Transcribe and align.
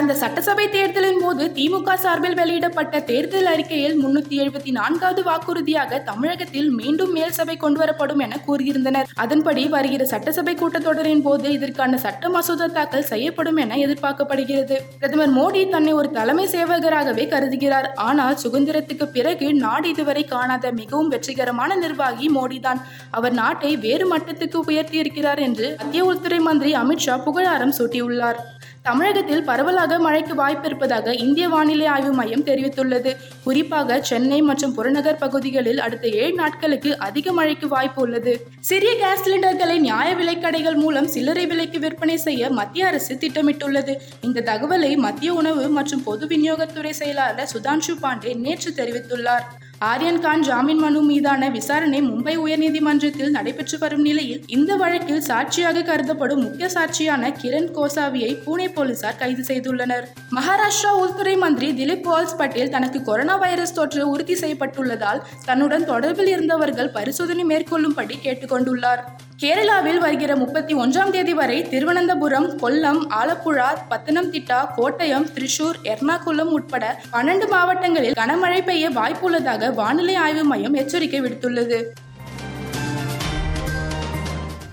அந்த 0.00 0.14
சட்டசபை 0.14 0.64
தேர்தலின் 0.68 1.20
போது 1.22 1.44
திமுக 1.56 1.94
சார்பில் 2.02 2.36
வெளியிடப்பட்ட 2.40 3.00
தேர்தல் 3.00 3.48
அறிக்கையில் 3.52 3.96
முன்னூத்தி 4.02 4.34
எழுபத்தி 4.42 4.70
நான்காவது 4.70 5.22
வாக்குறுதியாக 5.22 5.98
தமிழகத்தில் 6.02 6.68
மீண்டும் 6.70 7.12
மேல் 7.12 7.34
சபை 7.38 7.56
கொண்டுவரப்படும் 7.60 8.22
என 8.26 8.38
கூறியிருந்தனர். 8.46 9.08
அதன்படி 9.14 9.62
வருகிற 9.68 10.04
சட்டசபை 10.04 10.54
கூட்டத்தொடரின் 10.54 11.22
போது 11.22 11.52
இதற்கான 11.52 11.98
சட்ட 12.04 12.28
மசோதா 12.28 12.66
தாக்கல் 12.66 13.08
செய்யப்படும் 13.12 13.56
என 13.56 13.78
எதிர்பார்க்கப்படுகிறது. 13.86 14.76
பிரதமர் 15.00 15.34
மோடி 15.38 15.62
தன்னை 15.68 15.92
ஒரு 15.92 16.10
தலைமை 16.10 16.46
சேவகராகவே 16.54 17.26
கருதுகிறார். 17.34 17.88
ஆனால் 18.08 18.38
சுதந்திரத்துக்கு 18.44 19.08
பிறகு 19.16 19.48
நாடு 19.64 19.88
இதுவரை 19.88 20.24
காணாத 20.34 20.72
மிகவும் 20.72 21.08
வெற்றிகரமான 21.08 21.74
நிர்வாகி 21.76 22.28
மோடிதான். 22.28 22.82
அவர் 23.10 23.32
நாட்டை 23.32 23.76
வேறு 23.86 24.06
மட்டத்துக்கு 24.14 24.60
உயர்த்தி 24.66 24.98
இருக்கிறார் 24.98 25.42
என்று 25.48 25.68
மத்திய 25.82 26.04
உள்துறை 26.04 26.38
மந்திரி 26.38 26.72
அமித்ஷா 26.84 27.16
புகழாரம் 27.26 27.76
சூட்டியுள்ளார். 27.80 28.40
தமிழகத்தில் 28.82 29.44
பரவலாக 29.44 29.98
மழைக்கு 29.98 30.34
வாய்ப்பு 30.34 30.66
இருப்பதாக 30.66 31.14
இந்திய 31.14 31.48
வானிலை 31.48 31.86
ஆய்வு 31.86 32.12
மையம் 32.12 32.44
தெரிவித்துள்ளது. 32.44 33.16
குறிப்பாக 33.44 34.00
சென்னை 34.02 34.42
மற்றும் 34.42 34.74
புறநகர் 34.74 35.16
பகுதிகளில் 35.16 35.78
அடுத்த 35.78 36.08
ஏழு 36.08 36.34
நாட்களுக்கு 36.34 36.98
அதிக 36.98 37.32
மழைக்கு 37.32 37.68
வாய்ப்பு 37.68 38.02
உள்ளது. 38.02 38.46
சிறிய 38.60 38.96
கேஸ் 38.96 39.28
சிலிண்டர்களை 39.28 39.78
நியாய 39.78 40.14
விலைக்கடைகள் 40.14 40.74
மூலம் 40.74 41.06
சில்லறை 41.06 41.46
விலைக்கு 41.46 41.78
விற்பனை 41.78 42.16
செய்ய 42.16 42.50
மத்திய 42.50 42.86
அரசு 42.86 43.14
திட்டமிட்டுள்ளது. 43.14 43.96
இந்த 44.20 44.40
தகவலை 44.40 44.96
மத்திய 44.96 45.32
உணவு 45.32 45.68
மற்றும் 45.68 46.02
பொது 46.02 46.26
விநியோகத்துறை 46.26 46.90
செயலாளர் 46.90 47.52
சுதான்ஷு 47.54 47.94
பாண்டே 48.02 48.34
நேற்று 48.34 48.72
தெரிவித்துள்ளார். 48.76 49.46
ஆரியன் 49.80 50.20
கான் 50.20 50.42
ஜாமீன் 50.42 50.78
மனு 50.78 51.00
மீதான 51.02 51.50
விசாரணை 51.50 52.02
மும்பை 52.02 52.32
உயர்நீதிமன்றத்தில் 52.36 53.30
நடைபெற்று 53.30 53.78
வரும் 53.78 54.00
நிலையில் 54.00 54.42
இந்த 54.46 54.76
வழக்கில் 54.76 55.20
சாட்சியாக 55.20 55.82
கருதப்படும் 55.82 56.42
முக்கிய 56.42 56.68
சாட்சியான 56.74 57.30
கிரண் 57.42 57.70
கோசாவியை 57.76 58.32
பூனே 58.46 58.66
போலீசார் 58.72 59.16
கைது 59.16 59.44
செய்துள்ளனர். 59.44 60.04
மகாராஷ்டிரா 60.36 60.90
உள்துறை 61.02 61.36
மந்திரி 61.36 61.70
திலீப் 61.72 62.08
வால்ஸ் 62.10 62.36
பட்டேல் 62.36 62.70
தனக்கு 62.70 63.02
கொரோனா 63.02 63.36
வைரஸ் 63.36 63.74
தொற்று 63.74 64.10
உறுதி 64.10 64.34
செய்யப்பட்டுள்ளதால் 64.34 65.22
தன்னுடன் 65.44 65.84
தொடர்பில் 65.84 66.32
இருந்தவர்கள் 66.34 66.90
பரிசோதனை 66.90 67.44
மேற்கொள்ளும்படி 67.44 68.18
கேட்டுக்கொண்டுள்ளார். 68.22 69.02
கேரளாவில் 69.38 69.98
வருகிற 69.98 70.36
முப்பத்தி 70.36 70.74
ஒன்றாம் 70.74 71.10
தேதி 71.10 71.34
வரை 71.34 71.62
திருவனந்தபுரம் 71.62 72.48
கொல்லம் 72.58 72.98
ஆலப்புழா 73.18 73.66
பத்தனம்திட்டா 73.90 74.58
கோட்டயம் 74.76 75.26
திரிசூர் 75.34 75.78
எர்ணாகுளம் 75.82 76.50
உட்பட 76.56 76.84
பன்னெண்டு 77.12 77.48
மாவட்டங்களில் 77.48 78.12
கனமழை 78.12 78.64
பெய்ய 78.64 78.90
வாய்ப்புள்ளதாக 78.90 79.74
வானிலை 79.74 80.14
ஆய்வு 80.14 80.44
மையம் 80.44 80.74
எச்சரிக்கை 80.74 81.20
விடுத்துள்ளது. 81.20 81.78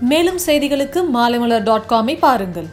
மேலும் 0.00 0.40
செய்திகளுக்கு 0.46 1.02
மாலைமலர் 1.16 1.62
டாட் 1.62 1.88
காமை 1.88 2.18
பாருங்கள். 2.18 2.68